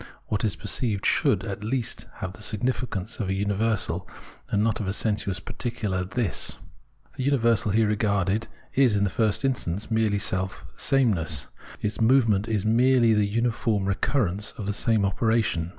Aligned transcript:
What 0.29 0.43
is 0.43 0.55
perceived 0.55 1.05
should, 1.05 1.43
at 1.43 1.63
least, 1.63 2.07
have 2.15 2.33
the 2.33 2.41
significance 2.41 3.19
of 3.19 3.29
a 3.29 3.33
universal, 3.35 4.09
and 4.49 4.63
not 4.63 4.79
of 4.79 4.87
a 4.87 4.93
sensuous 4.93 5.39
particular" 5.39 6.03
this." 6.19 6.57
The 7.17 7.21
universal, 7.23 7.69
here 7.69 7.87
regarded, 7.87 8.47
is, 8.73 8.95
in 8.95 9.03
the 9.03 9.11
first 9.11 9.45
instance, 9.45 9.91
merely 9.91 10.17
self 10.17 10.65
sameness; 10.75 11.49
its 11.83 12.01
movement 12.01 12.47
is 12.47 12.65
merely 12.65 13.13
the 13.13 13.27
uniform 13.27 13.85
recurrence 13.85 14.53
of 14.57 14.65
the 14.65 14.73
same 14.73 15.05
operation. 15.05 15.69